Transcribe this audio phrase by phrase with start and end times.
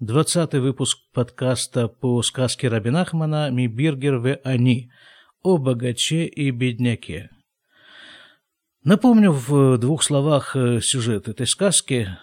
[0.00, 4.90] Двадцатый выпуск подкаста по сказке Рабинахмана «Мибиргер в они»
[5.42, 7.28] о богаче и бедняке.
[8.82, 12.16] Напомню в двух словах э, сюжет этой сказки.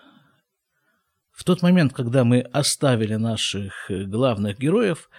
[1.32, 5.12] В тот момент, когда мы оставили наших э, главных героев,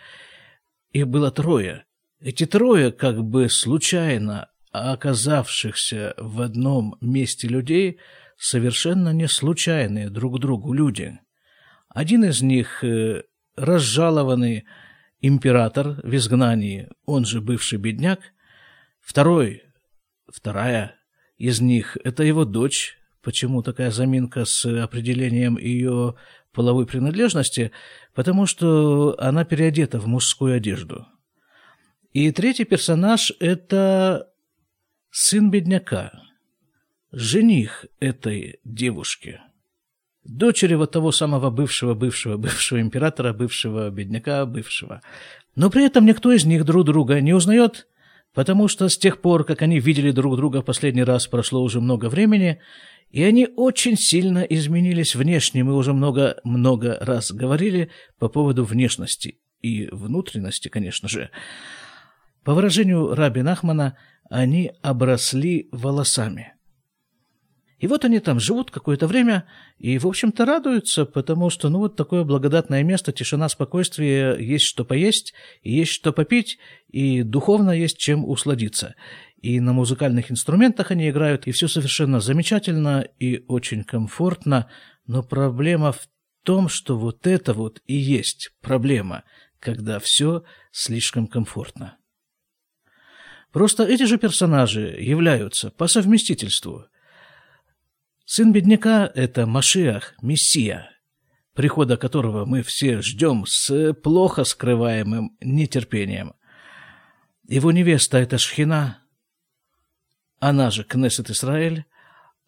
[0.91, 1.85] их было трое.
[2.19, 8.01] Эти трое, как бы случайно оказавшихся в одном месте людей,
[8.37, 11.21] совершенно не случайные друг другу люди.
[11.99, 13.25] Один из них э,
[13.57, 14.67] разжалованный
[15.21, 18.21] император в изгнании, он же бывший бедняк.
[19.01, 19.65] Второй,
[20.33, 20.95] вторая
[21.39, 22.97] из них– это его дочь.
[23.21, 26.15] Почему такая заминка с определением ее
[26.53, 27.73] половой принадлежности?
[28.15, 31.05] Потому что она переодета в мужскую одежду.
[32.13, 34.31] И третий персонаж– это
[35.11, 36.13] сын бедняка,
[37.11, 39.41] жених этой девушки,
[40.29, 45.03] дочери вот того самого бывшего, бывшего, бывшего императора, бывшего бедняка, бывшего.
[45.57, 47.89] Но при этом никто из них друг друга не узнает,
[48.35, 51.81] потому что с тех пор, как они видели друг друга в последний раз, прошло уже
[51.81, 52.61] много времени,
[53.11, 55.65] и они очень сильно изменились внешне.
[55.65, 61.31] Мы уже много-много раз говорили по поводу внешности и внутренности, конечно же.
[62.45, 63.97] По выражению Раби Нахмана,
[64.31, 66.53] они обросли волосами.
[67.79, 69.45] И вот они там живут какое-то время
[69.79, 74.85] и, в общем-то, радуются, потому что, ну, вот такое благодатное место, тишина, спокойствие, есть что
[74.85, 78.97] поесть, есть что попить, и духовно есть чем усладиться.
[79.41, 84.69] И на музыкальных инструментах они играют, и все совершенно замечательно и очень комфортно,
[85.07, 86.09] но проблема в
[86.43, 89.23] том, что вот это вот и есть проблема,
[89.61, 91.97] когда все слишком комфортно.
[93.53, 96.87] Просто эти же персонажи являются по совместительству.
[98.31, 100.91] Сын бедняка– это Машиах, Мессия,
[101.55, 106.35] прихода которого мы все ждем с плохо скрываемым нетерпением.
[107.49, 108.99] Его невеста– это Шхина,
[110.41, 111.87] она же Кнессет Израиль,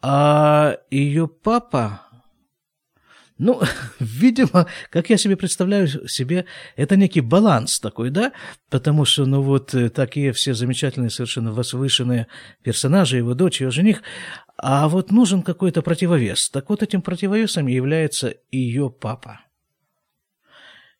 [0.02, 2.09] а ее папа
[3.40, 3.60] ну,
[3.98, 6.44] видимо, как я себе представляю себе,
[6.76, 8.32] это некий баланс такой, да,
[8.68, 12.26] потому что, ну, вот э, такие все замечательные, совершенно возвышенные
[12.62, 14.02] персонажи, его дочь, его жених,
[14.58, 16.50] а вот нужен какой-то противовес.
[16.50, 19.40] Так вот этим противовесом является ее папа.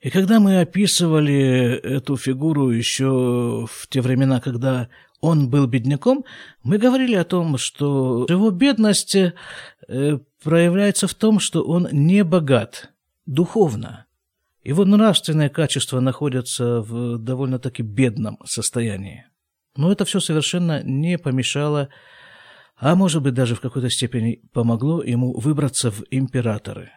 [0.00, 4.88] И когда мы описывали эту фигуру еще в те времена, когда
[5.20, 6.24] он был бедняком,
[6.62, 9.34] мы говорили о том, что его бедность э,
[10.42, 12.92] проявляется в том, что он не богат
[13.26, 14.06] духовно.
[14.62, 19.26] Его нравственные качества находятся в довольно-таки бедном состоянии.
[19.76, 21.88] Но это все совершенно не помешало,
[22.76, 26.90] а может быть даже в какой-то степени помогло ему выбраться в императоры.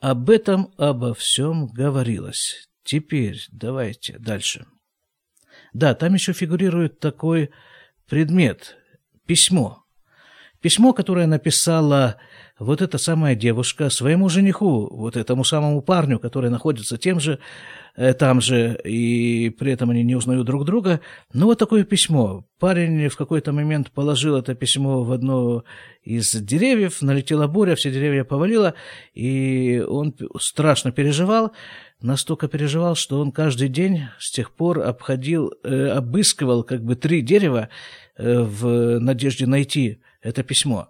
[0.00, 2.68] Об этом обо всем говорилось.
[2.82, 4.66] Теперь давайте дальше.
[5.72, 7.50] Да, там еще фигурирует такой
[8.06, 8.76] предмет–
[9.26, 9.83] письмо.
[10.64, 12.16] Письмо, которое написала
[12.58, 17.38] вот эта самая девушка своему жениху, вот этому самому парню, который находится тем же,
[17.96, 21.00] э, там же, и при этом они не узнают друг друга.
[21.34, 22.46] Ну, вот такое письмо.
[22.58, 25.64] Парень в какой-то момент положил это письмо в одно
[26.02, 28.72] из деревьев, налетела буря, все деревья повалило,
[29.12, 31.52] и он страшно переживал,
[32.00, 37.20] настолько переживал, что он каждый день с тех пор обходил, э, обыскивал как бы три
[37.20, 37.68] дерева
[38.16, 40.88] э, в надежде найти это письмо.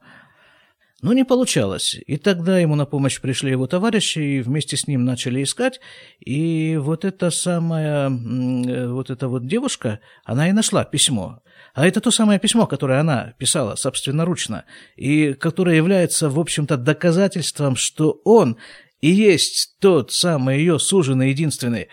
[1.02, 1.96] Но не получалось.
[2.06, 5.80] И тогда ему на помощь пришли его товарищи, и вместе с ним начали искать.
[6.18, 11.42] И вот эта самая, э, вот эта вот девушка, она и нашла письмо.
[11.74, 14.64] А это то самое письмо, которое она писала собственноручно,
[14.96, 18.56] и которое является, в общем-то, доказательством, что он
[19.02, 21.88] и есть тот самый ее суженый единственный,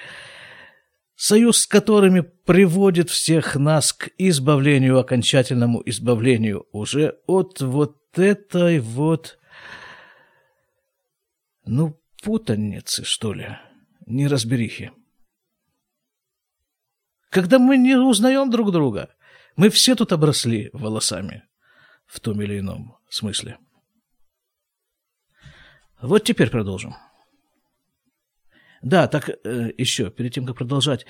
[1.22, 9.38] союз с которыми приводит всех нас к избавлению, окончательному избавлению уже от вот этой вот,
[11.64, 13.56] ну, путаницы, что ли,
[14.08, 14.92] неразберихи.
[17.30, 19.14] Когда мы не узнаем друг друга,
[19.56, 21.44] мы все тут обросли волосами
[22.08, 23.60] в том или ином смысле.
[26.02, 26.96] Вот теперь продолжим.
[28.82, 31.06] Да, так э, еще, перед тем, как продолжать.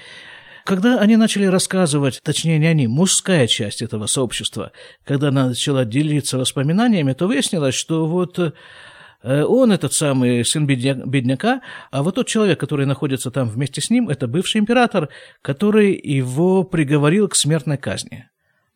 [0.65, 4.71] Когда они начали рассказывать, точнее не они, мужская часть этого сообщества,
[5.03, 11.61] когда она начала делиться воспоминаниями, то выяснилось, что вот э, он, этот самый сын бедняка,
[11.89, 15.09] а вот тот человек, который находится там вместе с ним, это бывший император,
[15.41, 18.29] который его приговорил к смертной казни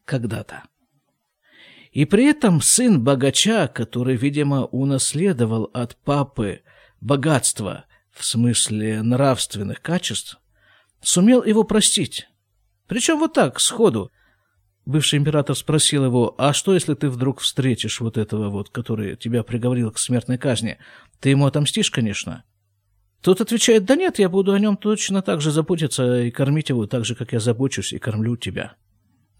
[0.05, 0.63] когда-то.
[1.91, 6.61] И при этом сын богача, который, видимо, унаследовал от папы
[6.99, 7.85] богатство
[8.15, 10.39] в смысле нравственных качеств,
[11.01, 12.27] сумел его простить.
[12.87, 14.11] Причем вот так, сходу.
[14.85, 19.43] Бывший император спросил его, а что, если ты вдруг встретишь вот этого вот, который тебя
[19.43, 20.77] приговорил к смертной казни?
[21.19, 22.43] Ты ему отомстишь, конечно.
[23.21, 26.85] Тот отвечает, да нет, я буду о нем точно так же заботиться и кормить его
[26.85, 28.75] так же, как я забочусь и кормлю тебя.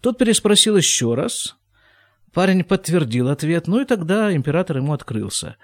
[0.00, 1.56] Тот переспросил еще раз.
[2.34, 5.56] Парень подтвердил ответ, ну и тогда император ему открылся.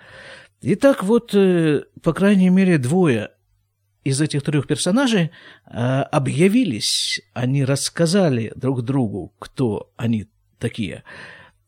[0.64, 3.30] Итак, вот, э, по крайней мере, двое
[4.04, 5.32] из этих трех персонажей
[5.66, 10.28] э, объявились, они рассказали друг другу, кто они
[10.60, 11.02] такие.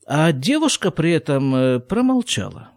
[0.07, 2.71] А девушка при этом э, промолчала.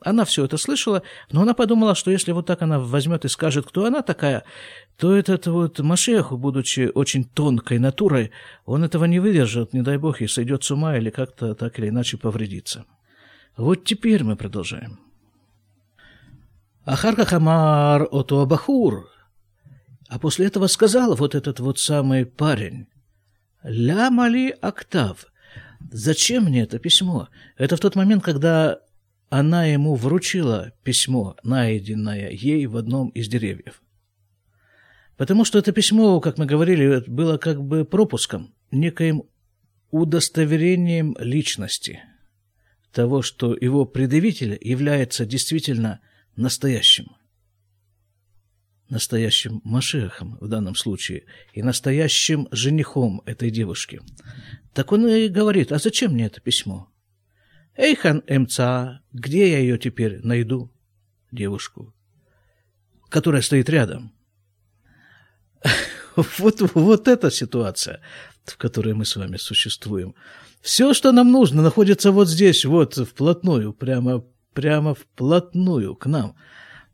[0.00, 3.66] Она все это слышала, но она подумала, что если вот так она возьмет и скажет,
[3.66, 4.42] кто она такая,
[4.96, 8.32] то этот вот Машех, будучи очень тонкой натурой,
[8.64, 11.90] он этого не выдержит, не дай бог, и сойдет с ума или как-то так или
[11.90, 12.86] иначе повредится.
[13.56, 15.09] Вот теперь мы продолжаем.
[16.84, 19.10] Ахарка Хамар Ото Абахур.
[20.08, 22.86] А после этого сказал вот этот вот самый парень.
[23.62, 25.26] Ля мали октав.
[25.92, 27.28] Зачем мне это письмо?
[27.56, 28.80] Это в тот момент, когда
[29.28, 33.82] она ему вручила письмо, найденное ей в одном из деревьев.
[35.16, 39.24] Потому что это письмо, как мы говорили, было как бы пропуском, некоим
[39.90, 42.02] удостоверением личности,
[42.92, 46.00] того, что его предъявитель является действительно
[46.36, 47.16] настоящим.
[48.88, 54.00] Настоящим Машехом в данном случае и настоящим женихом этой девушки.
[54.74, 56.88] Так он и говорит, а зачем мне это письмо?
[57.76, 60.70] Эйхан МЦА, где я ее теперь найду?
[61.30, 61.94] Девушку,
[63.08, 64.12] которая стоит рядом.
[66.38, 68.00] Вот, вот эта ситуация,
[68.44, 70.16] в которой мы с вами существуем.
[70.60, 74.24] Все, что нам нужно, находится вот здесь, вот вплотную, прямо,
[74.54, 76.36] прямо вплотную к нам.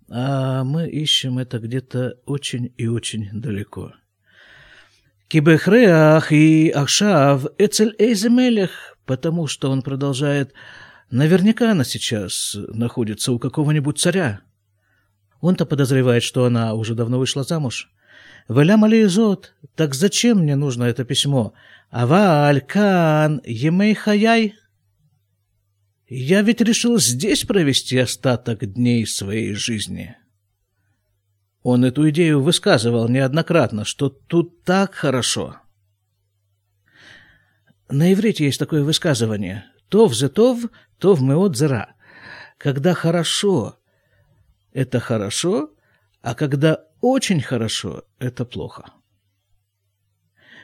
[0.09, 3.93] А мы ищем это где-то очень и очень далеко.
[5.29, 10.53] Кибехреах и Ахшав Эцель Эйземелех потому что он продолжает
[11.11, 14.41] Наверняка она сейчас находится у какого-нибудь царя.
[15.41, 17.93] Он-то подозревает, что она уже давно вышла замуж.
[18.49, 21.53] Валям алиизот, так зачем мне нужно это письмо?
[21.93, 24.55] Ава алькан емей хаяй.
[26.09, 30.17] Я ведь решил здесь провести остаток дней своей жизни.
[31.63, 35.57] Он эту идею высказывал неоднократно, что тут так хорошо.
[37.89, 40.61] На иврите есть такое высказывание «тов зе тов,
[40.99, 41.95] тов меот зера».
[42.57, 43.79] Когда хорошо,
[44.73, 45.71] это хорошо,
[46.23, 48.93] а когда очень хорошо, это плохо.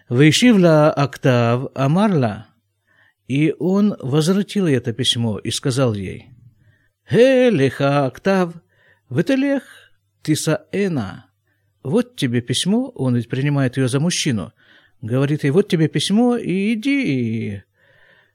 [0.09, 2.47] Вышивла октав Амарла,
[3.33, 6.29] и он возвратил ей это письмо и сказал ей,
[7.09, 8.53] «Хе леха октав,
[9.09, 9.63] ветелех
[10.23, 11.31] тисаэна».
[11.83, 14.53] Вот тебе письмо, он ведь принимает ее за мужчину,
[15.01, 16.99] Говорит ей, вот тебе письмо, и иди,
[17.55, 17.63] и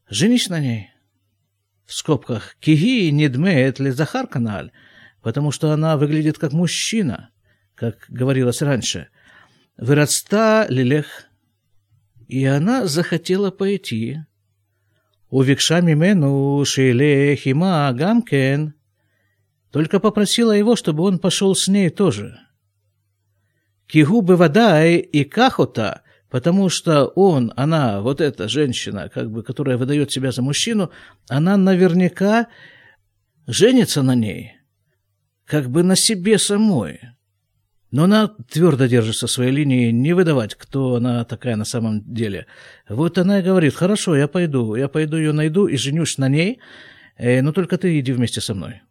[0.10, 0.90] женись на ней.
[1.86, 4.72] В скобках «Киги недмеет ли Захар каналь»,
[5.22, 7.30] потому что она выглядит как мужчина,
[7.76, 9.10] как говорилось раньше.
[9.78, 11.28] «Выродста лилех».
[12.28, 14.24] И она захотела пойти.
[15.30, 18.74] «Увикша мимену шейлех има гамкен».
[19.72, 22.40] Только попросила его, чтобы он пошел с ней тоже.
[23.88, 30.12] «Кигу бывадай и кахота», Потому что он, она, вот эта женщина, как бы, которая выдает
[30.12, 30.92] себя за мужчину,
[31.30, 32.48] она наверняка
[33.46, 34.58] женится на ней,
[35.46, 37.00] как бы на себе самой.
[37.92, 42.46] Но она твердо держится своей линии, не выдавать, кто она такая на самом деле.
[42.90, 46.60] Вот она и говорит, хорошо, я пойду, я пойду ее найду и женюсь на ней,
[47.18, 48.82] э, но только ты иди вместе со мной.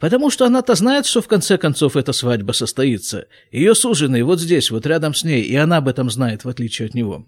[0.00, 3.26] Потому что она-то знает, что в конце концов эта свадьба состоится.
[3.52, 6.86] Ее суженый вот здесь, вот рядом с ней, и она об этом знает, в отличие
[6.86, 7.26] от него.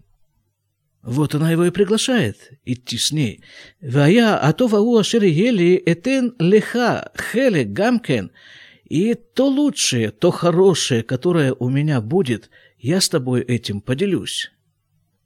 [1.03, 3.43] Вот она его и приглашает идти с ней.
[3.81, 8.31] «Вая атова у ели этен леха хеле гамкен».
[8.93, 14.53] И то лучшее, то хорошее, которое у меня будет, я с тобой этим поделюсь.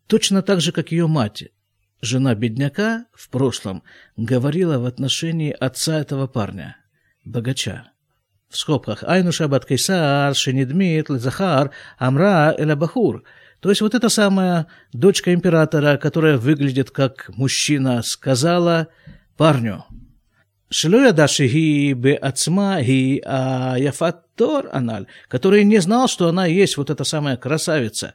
[0.07, 1.49] Точно так же, как ее мать,
[2.01, 3.83] жена бедняка в прошлом,
[4.17, 6.77] говорила в отношении отца этого парня–
[7.25, 7.91] богача.
[8.49, 13.25] В скобках «Айну шабат кейсар, шенедмит, лезахар, амра эля бахур».
[13.59, 18.87] То есть вот эта самая дочка императора, которая выглядит как мужчина, сказала
[19.37, 19.87] парню,
[20.69, 26.77] Шелуя даши ги бе ацма ги а яфатор аналь, который не знал, что она есть
[26.77, 28.15] вот эта самая красавица,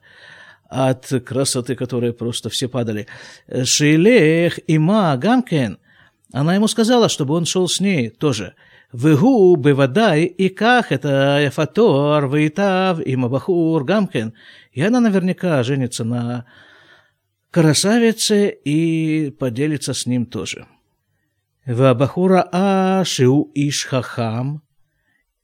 [0.69, 3.07] от красоты которой просто все падали.
[3.63, 5.77] Шилех има гамкен,
[6.33, 8.53] она ему сказала, чтобы он шел с ней тоже.
[8.93, 14.33] Вегу бывадай и как это яфатор вейтав има бахур гамкен.
[14.73, 16.45] И она наверняка женится на
[17.51, 20.67] красавице и поделится с ним тоже.
[21.65, 24.63] Вабахура а шиу иш хахам.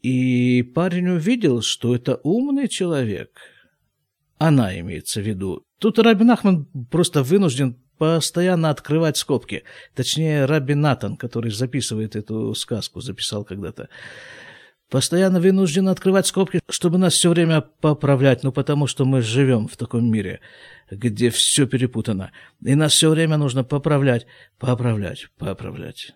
[0.01, 3.39] И парень увидел, что это умный человек.
[4.37, 5.63] Она имеется в виду.
[5.79, 9.63] Тут Рабин Ахман просто вынужден постоянно открывать скобки.
[9.95, 13.89] Точнее, Раби Натан, который записывает эту сказку, записал когда-то.
[14.89, 19.75] Постоянно вынужден открывать скобки, чтобы нас все время поправлять, ну потому что мы живем в
[19.75, 20.39] таком мире,
[20.89, 22.31] где все перепутано.
[22.63, 24.25] И нас все время нужно поправлять,
[24.57, 26.13] поправлять, поправлять.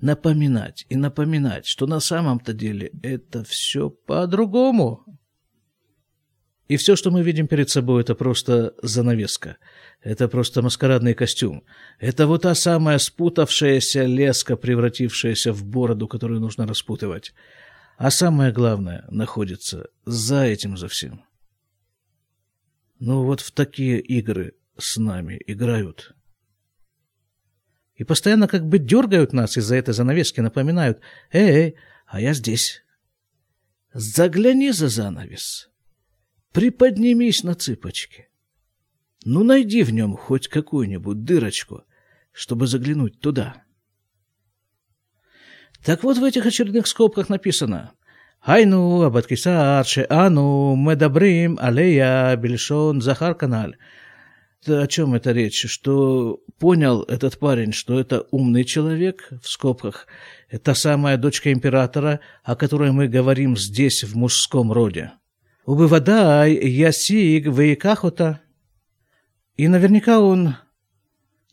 [0.00, 5.04] Напоминать и напоминать, что на самом-то деле это все по-другому.
[6.66, 9.58] И все, что мы видим перед собой, это просто занавеска.
[10.02, 11.62] Это просто маскарадный костюм.
[12.00, 17.34] Это вот та самая спутавшаяся леска, превратившаяся в бороду, которую нужно распутывать.
[17.98, 21.24] А самое главное находится за этим за всем.
[22.98, 26.14] Ну вот в такие игры с нами играют.
[27.96, 31.00] И постоянно как бы дергают нас из-за этой занавески, напоминают
[31.32, 32.82] «Эй, эй, а я здесь».
[33.92, 35.70] Загляни за занавес.
[36.52, 38.28] Приподнимись на цыпочки.
[39.24, 41.84] Ну, найди в нем хоть какую-нибудь дырочку,
[42.32, 43.62] чтобы заглянуть туда.
[45.84, 47.92] Так вот в этих очередных скобках написано
[48.44, 53.76] «Хайну абаткисар ану медабрим алея бельшон захар каналь».
[54.66, 55.66] О чем это речь?
[55.66, 60.06] Что понял этот парень, что это умный человек, в скобках,
[60.48, 65.12] это самая дочка императора, о которой мы говорим здесь, в мужском роде.
[65.66, 68.40] Убывадай ясиг вейкахота.
[69.56, 70.56] И наверняка он,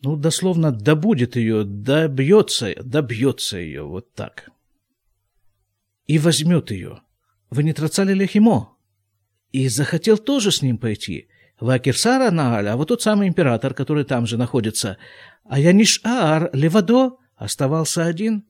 [0.01, 4.50] ну, дословно добудет ее, добьется, добьется ее, вот так.
[6.12, 7.03] И возьмет ее.
[7.51, 8.75] Вы не трацали лехимо?
[9.53, 11.30] И захотел тоже с ним пойти.
[11.58, 14.98] Вакирсара Нааль, а вот тот самый император, который там же находится.
[15.46, 18.44] А Яниш-Аар Левадо оставался один.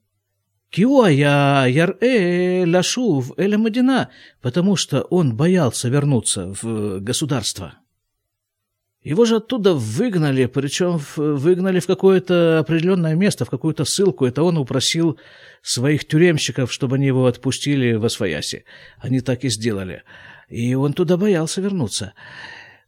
[0.72, 4.10] Киуая яр-э лашув эля Мадина,
[4.42, 7.76] потому что он боялся вернуться в государство.
[9.04, 14.26] Его же оттуда выгнали, причем выгнали в какое-то определенное место, в какую-то ссылку.
[14.26, 15.18] Это он упросил
[15.64, 18.66] своих тюремщиков, чтобы они его отпустили в Освояси.
[19.00, 20.04] Они так и сделали.
[20.50, 22.14] И он туда боялся вернуться.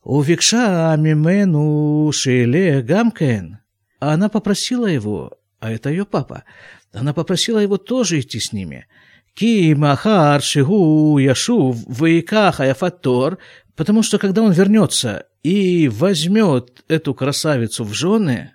[0.03, 3.59] У Викша мимену шеле гамкен.
[3.99, 6.43] А она попросила его, а это ее папа,
[6.91, 8.85] она попросила его тоже идти с ними.
[9.33, 13.39] Ки махар шигу яшув ваиках аяфатор,
[13.75, 18.53] потому что когда он вернется и возьмет эту красавицу в жены,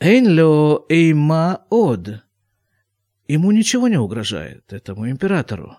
[0.00, 2.22] эйнло эйма од,
[3.28, 5.76] ему ничего не угрожает, этому императору.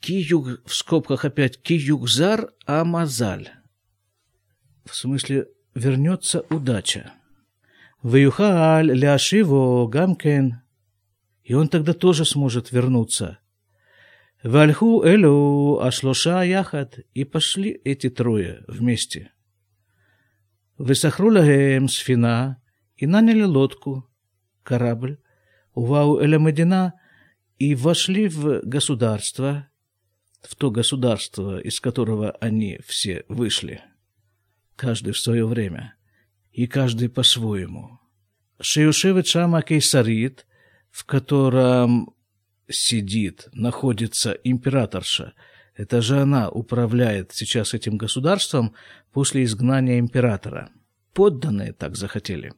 [0.00, 3.48] Киюг, в скобках опять, киюгзар амазаль.
[4.84, 7.12] В смысле, вернется удача.
[8.02, 10.60] Ваюхаль ляшиво гамкен
[11.44, 13.38] и он тогда тоже сможет вернуться.
[14.44, 19.32] Вальху элю ашлоша яхат, и пошли эти трое вместе.
[20.76, 22.60] Высохрулагем сфина,
[22.96, 24.06] и наняли лодку,
[24.62, 25.16] корабль,
[25.72, 26.92] увау элямедина,
[27.58, 29.68] и вошли в государство,
[30.42, 33.80] в то государство, из которого они все вышли.
[34.76, 35.94] Каждый в свое время,
[36.52, 37.98] и каждый по-своему.
[38.60, 40.46] Шиюшевит Шама Кейсарит–
[40.94, 42.13] в котором
[42.68, 45.34] сидит, находится императорша.
[45.76, 48.74] Это же она управляет сейчас этим государством
[49.12, 50.70] после изгнания императора.
[51.12, 52.52] Подданные так захотели.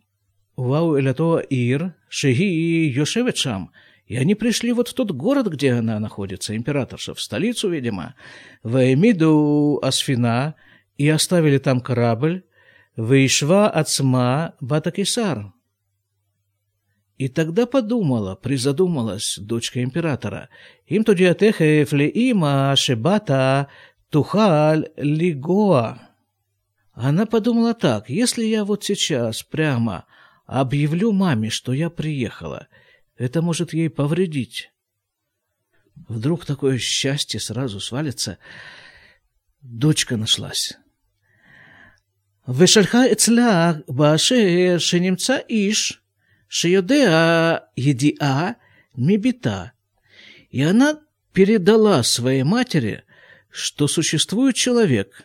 [0.57, 3.73] Вау элято ир, шеги йошевичам.
[4.07, 8.15] И они пришли вот в тот город, где она находится, императорша, в столицу, видимо,
[8.63, 10.55] в Эмиду Асфина,
[10.97, 12.45] и оставили там корабль,
[12.97, 15.53] Вейшва Ацма Батакисар,
[17.19, 20.51] и тогда подумала, призадумалась дочка императора.
[20.87, 23.69] Им то Эфлеима, Шебата,
[24.11, 26.11] Тухаль, Лигоа.
[26.93, 30.05] Она подумала так, если я вот сейчас прямо
[30.47, 32.69] объявлю маме, что я приехала,
[33.17, 34.71] это может ей повредить.
[36.09, 38.39] Вдруг такое счастье сразу свалится.
[39.63, 40.77] Дочка нашлась.
[42.47, 46.03] «Вешальха эцлях баше шенемца иш»
[46.49, 48.57] Шиодеа Едиа
[48.97, 49.73] мибита.
[50.51, 51.01] И она
[51.33, 53.05] передала своей матери,
[53.51, 55.25] что существует человек,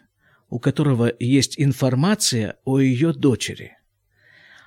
[0.50, 3.78] у которого есть информация о ее дочери.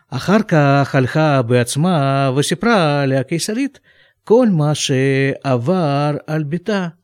[0.08, 3.82] Ахарка хальха беацма васипра ля кейсарит
[4.24, 6.94] коль маше авар альбита.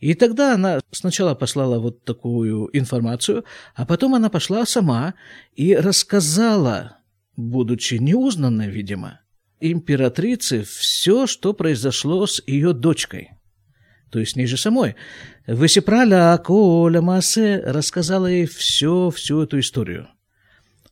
[0.00, 5.14] И тогда она сначала послала вот такую информацию, а потом она пошла сама
[5.54, 6.98] и рассказала
[7.36, 9.20] будучи неузнанной, видимо,
[9.60, 13.30] императрице все, что произошло с ее дочкой.
[14.10, 14.94] То есть ниже самой.
[15.46, 20.08] Высипраля Коля Масе рассказала ей все, всю эту историю.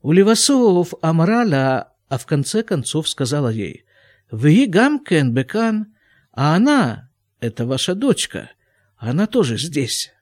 [0.01, 3.85] У Левасов Амраля, а в конце концов сказала ей,
[4.31, 5.95] «Вы гамкен бекан,
[6.33, 8.51] а она, это ваша дочка,
[8.97, 10.13] она тоже здесь».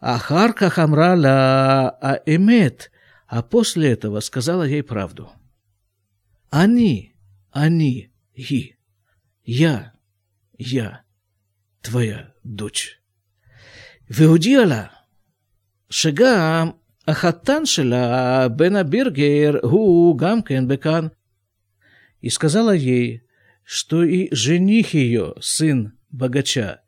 [0.00, 2.92] Ахарка Хамраля а эмет,
[3.27, 5.31] а после этого сказала ей правду.
[6.49, 7.15] Они,
[7.51, 8.75] они, и,
[9.43, 9.93] я,
[10.57, 11.03] я,
[11.81, 12.99] твоя дочь.
[14.09, 14.85] והודיע לה
[15.89, 16.69] שגם
[17.07, 21.07] החתן שלה, בן הבירגר, הוא גם כן בכאן.
[22.21, 23.23] И сказала ей,
[23.63, 26.81] что и жених ее, сын богача,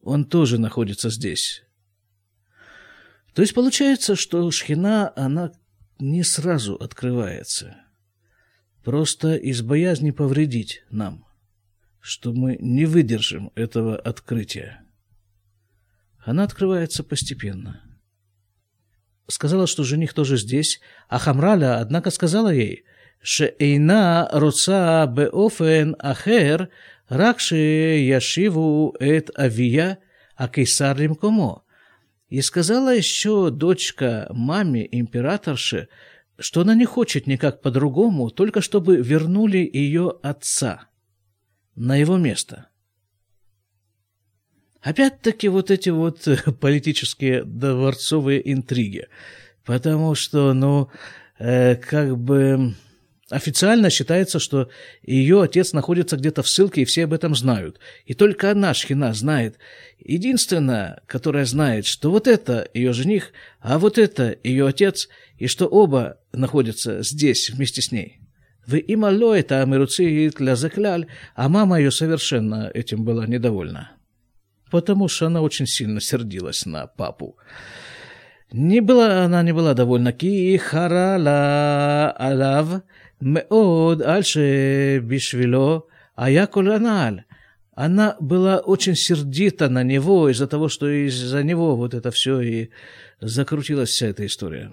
[0.00, 1.62] он тоже находится здесь.
[3.34, 5.52] То есть получается, что шхина, она
[6.01, 7.77] не сразу открывается.
[8.83, 11.25] Просто из боязни повредить нам,
[11.99, 14.81] что мы не выдержим этого открытия.
[16.17, 17.81] Она открывается постепенно.
[19.27, 22.83] Сказала, что жених тоже здесь, а Хамраля, однако, сказала ей,
[23.21, 26.69] «Шеэйна роца беофен ахер,
[27.07, 29.99] ракше яшиву эт авия,
[30.35, 31.63] а кейсар лимкомо».
[32.31, 35.89] И сказала еще дочка маме императорши,
[36.39, 40.87] что она не хочет никак по-другому, только чтобы вернули ее отца
[41.75, 42.69] на его место.
[44.79, 46.25] Опять-таки вот эти вот
[46.61, 49.09] политические дворцовые интриги,
[49.65, 50.89] потому что, ну,
[51.37, 52.75] э, как бы
[53.31, 54.69] Официально считается, что
[55.03, 57.79] ее отец находится где-то в ссылке, и все об этом знают.
[58.05, 59.57] И только одна шхина знает,
[59.97, 65.67] единственная, которая знает, что вот это ее жених, а вот это ее отец, и что
[65.67, 68.19] оба находятся здесь вместе с ней.
[68.67, 73.91] Вы имало это амируцит закляль, а мама ее совершенно этим была недовольна.
[74.69, 77.37] Потому что она очень сильно сердилась на папу.
[78.51, 80.11] Не была, она не была довольна.
[80.11, 82.81] Ки харала алав
[83.20, 87.20] מאוד על שבשבילו היה כל הנעל.
[87.76, 92.70] Она была очень сердита на него из-за того, что из-за него вот это все и
[93.20, 94.72] закрутилась вся эта история.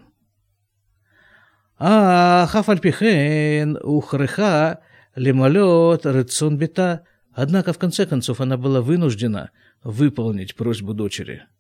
[1.77, 4.79] А хафальпихен ухреха
[5.15, 7.03] лемалет рецон бита.
[7.33, 9.51] Однако, в конце концов, она была вынуждена
[9.83, 11.53] выполнить просьбу дочери –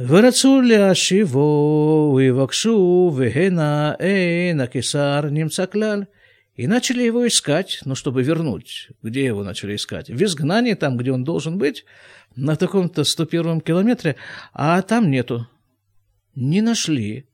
[0.00, 6.04] ורצו להשיבו, ויבקשו, והנה אין הקיסר נמצא כלל.
[6.56, 8.90] И начали его искать, ну, чтобы вернуть.
[9.02, 10.08] Где его начали искать?
[10.08, 11.84] В изгнании, там, где он должен быть,
[12.36, 14.14] на таком-то 101 километре,
[14.52, 15.48] а там нету.
[16.36, 17.26] Не нашли.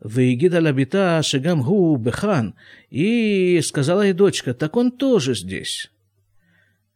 [0.00, 2.54] Выгида лабита шагам гу бехан.
[2.90, 5.90] И сказала ей дочка, так он тоже здесь.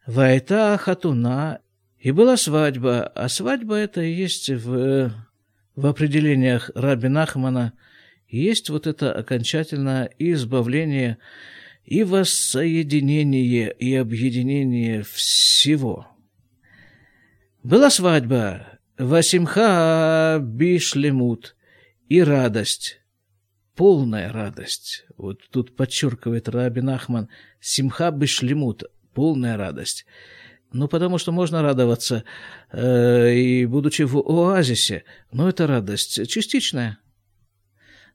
[0.07, 1.61] Вайта хатуна
[1.99, 5.12] и была свадьба, а свадьба это есть в,
[5.75, 7.73] в определениях Раби Нахмана,
[8.27, 11.17] есть вот это окончательное избавление
[11.86, 16.07] и воссоединение и объединение всего.
[17.63, 21.55] Была свадьба, Васимха Бишлемут
[22.10, 22.99] и радость,
[23.75, 25.05] полная радость.
[25.17, 27.29] Вот тут подчеркивает Раби Нахман,
[27.60, 28.83] Симха Бишлемут,
[29.13, 30.05] полная радость.
[30.73, 32.23] Ну, потому что можно радоваться,
[32.71, 36.99] э, и будучи в оазисе, но это радость частичная.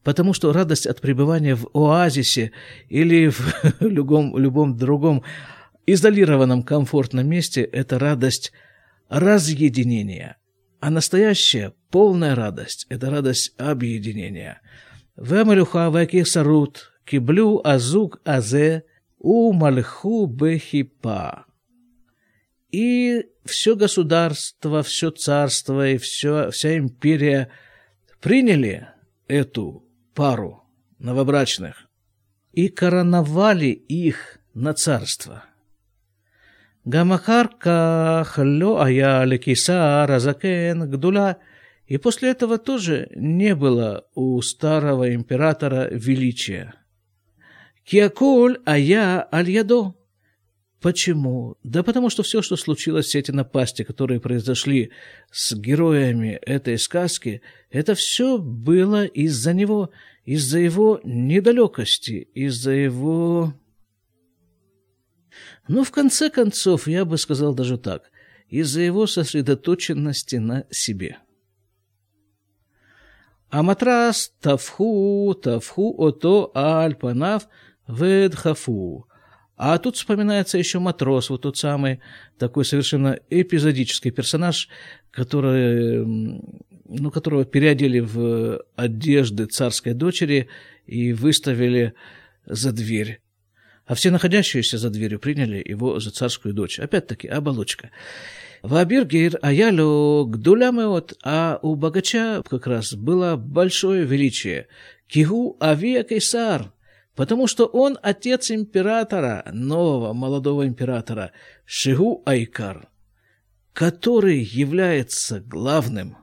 [0.05, 2.53] Потому что радость от пребывания в оазисе
[2.89, 5.23] или в любом, любом другом
[5.87, 8.53] изолированном комфортном месте– это радость
[9.09, 10.37] разъединения.
[10.81, 14.61] А настоящая, полная радость– это радость объединения.
[15.17, 18.85] «Вемелюха веки сарут, киблю азук азе,
[19.19, 21.47] у мальху бехипа».
[22.73, 27.51] И все государство, все царство и все, вся империя
[28.21, 28.89] приняли
[29.29, 30.65] эту пару
[30.99, 31.89] новобрачных
[32.53, 35.45] и короновали их на царство.
[36.85, 41.39] Гамахарка хлё ая лекиса разакен гдула,
[41.87, 46.75] и после этого тоже не было у старого императора величия.
[47.85, 49.95] Киакуль ая аль-ядо,
[50.83, 51.57] Почему?
[51.63, 54.91] Да потому что все, что случилось, все эти напасти, которые произошли
[55.31, 57.41] с героями этой сказки,
[57.71, 59.91] это все было из-за него,
[60.25, 63.55] из-за его недалекости, из-за его...
[65.69, 68.11] Но в конце концов, я бы сказал даже так,
[68.49, 71.19] из-за его сосредоточенности на себе.
[73.51, 77.47] А матрас тавху, тавху ото альпанав
[77.87, 79.07] ведхафу.
[79.65, 82.01] А тут вспоминается еще матрос, вот тот самый
[82.37, 84.69] такой совершенно эпизодический персонаж,
[85.13, 90.49] который, ну, которого переодели в одежды царской дочери
[90.89, 91.95] и выставили
[92.45, 93.21] за дверь.
[93.87, 96.81] А все находящиеся за дверью приняли его за царскую дочь.
[96.81, 97.91] Опять-таки, оболочка.
[98.63, 104.67] Вабиргир аялю гдулямеот, а у богача как раз было большое величие.
[105.07, 106.72] Кигу авия кейсар,
[107.15, 111.33] потому что он отец императора, нового молодого императора,
[111.65, 112.89] Шигу Айкар,
[113.73, 116.17] который является главным.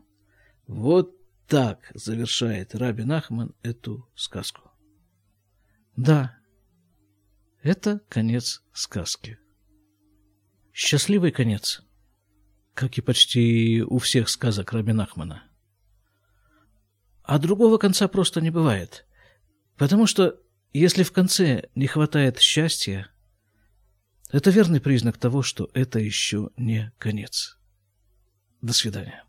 [0.67, 1.15] Вот
[1.47, 4.71] так завершает Рабин Ахман эту сказку.
[5.95, 6.37] Да,
[7.61, 9.37] это конец сказки.
[10.71, 11.83] Счастливый конец,
[12.73, 15.43] как и почти у всех сказок Рабин Ахмана.
[17.23, 19.05] А другого конца просто не бывает,
[19.75, 20.39] потому что
[20.73, 23.09] если в конце не хватает счастья,
[24.31, 27.57] это верный признак того, что это еще не конец.
[28.61, 29.23] До свидания.